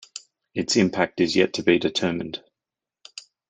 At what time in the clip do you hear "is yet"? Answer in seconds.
1.21-1.53